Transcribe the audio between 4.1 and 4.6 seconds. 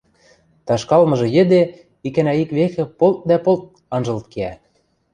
кеӓ.